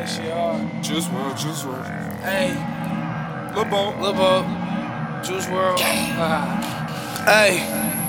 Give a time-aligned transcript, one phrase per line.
[0.00, 0.32] That shit.
[0.32, 0.82] Hard.
[0.82, 2.24] Juice WRLD, Juice WRLD.
[2.24, 2.56] Hey,
[3.52, 3.92] Lil Bo.
[4.00, 4.48] Lil Bo,
[5.20, 5.76] Juice WRLD.
[7.28, 7.60] hey,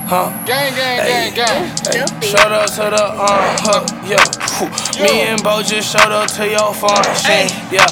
[0.08, 0.32] huh?
[0.48, 1.68] Gang, gang, gang, gang.
[2.24, 4.24] Showed up to the uh, huh, yeah.
[5.04, 7.84] Me and Bo just showed up to your function, yeah.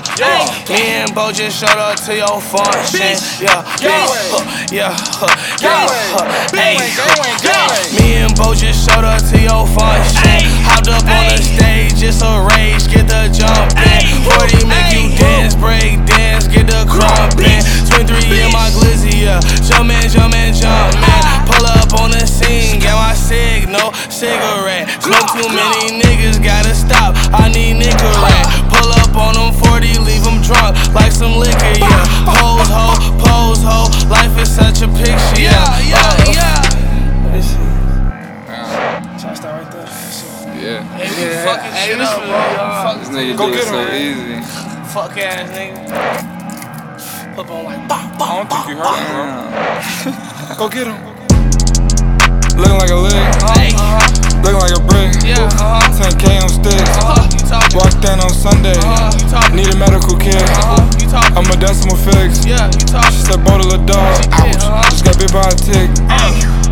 [0.73, 3.61] Me and Bo just showed up to your function, yeah.
[3.85, 5.29] Yeah, huh, yeah, huh,
[5.61, 6.70] yeah,
[23.71, 24.89] signal, cigarette.
[25.03, 27.15] Smoke too many niggas, gotta stop.
[27.33, 28.51] I need Nicorette.
[28.71, 32.27] Pull up on them 40, leave them drunk like some liquor, yeah.
[32.27, 35.79] Pose ho, pose ho, life is such a picture, yeah.
[35.81, 37.71] Yeah, yeah, uh, Let's see.
[39.21, 39.89] Should I start right there?
[40.61, 40.83] Yeah.
[40.99, 42.99] Hey, we fucking shit up, bro.
[42.99, 43.95] This nigga Go do it get so him, man.
[44.01, 44.93] easy.
[44.93, 47.35] Fuck ass nigga.
[47.37, 49.25] Put on like bah, I bah, don't think you heard him, bro.
[50.49, 50.59] Damn.
[50.59, 51.10] Go get him.
[52.61, 53.25] Looking like a lick,
[53.57, 53.73] Hey,
[54.45, 55.17] looking like a brick.
[55.25, 55.97] yeah, uh huh.
[56.13, 56.93] 10K on sticks.
[57.01, 57.25] Uh-huh,
[57.75, 58.77] Walked in on Sunday.
[58.77, 60.37] uh-huh, Need a medical kit.
[60.61, 62.45] uh-huh, I'm a decimal fix.
[62.45, 64.21] yeah, you talking, Said bottle of dog.
[64.37, 64.93] Ouch.
[64.93, 65.89] Just got bit by a tick.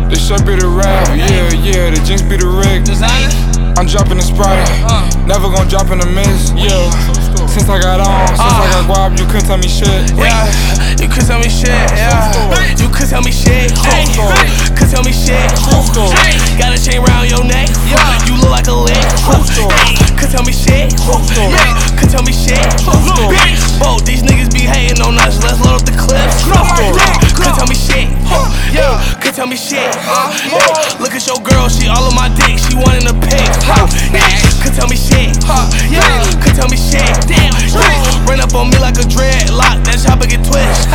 [0.09, 1.09] The shirt be the rap.
[1.13, 1.89] Yeah, yeah.
[1.93, 2.85] The jinx be the rig.
[3.77, 4.65] I'm dropping the sprite.
[4.89, 6.51] uh, Never gonna drop in the miss.
[6.57, 6.89] Yeah.
[7.49, 9.89] Since I got on, since I got guap, you couldn't tell me shit.
[10.17, 10.45] yeah,
[11.01, 11.48] you couldn't tell me
[23.79, 26.43] bitch, Bo, these niggas be hating on us, let's load up the clips,
[27.35, 28.09] could tell me shit,
[28.73, 32.59] yeah, could tell me shit, yeah, look at your girl, she all on my dick,
[32.59, 33.47] she wanting a pic,
[34.63, 35.35] could tell me shit,
[35.89, 37.53] yeah, could tell me shit, damn,
[38.27, 40.87] run up on me like a dreadlock, that chopper get twitched,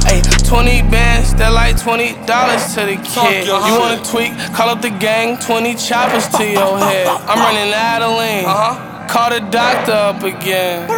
[0.00, 3.46] Hey, 20 bands, that like $20 to the kid.
[3.46, 4.32] You wanna tweak?
[4.56, 7.06] Call up the gang, 20 choppers to your head.
[7.06, 8.44] I'm running out of lean.
[8.46, 9.06] Uh-huh.
[9.08, 10.88] Call the doctor up again.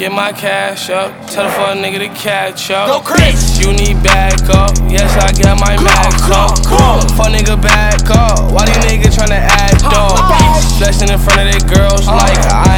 [0.00, 2.88] Get my cash up, tell the fuck nigga to catch up.
[2.88, 3.60] Go Chris.
[3.60, 6.56] You need back up, yes I got my max up.
[7.12, 10.16] Fuck nigga back up, why these niggas tryna act up?
[10.78, 12.69] Flexing in front of they girls like I